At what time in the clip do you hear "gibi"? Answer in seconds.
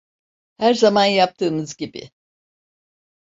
1.75-2.11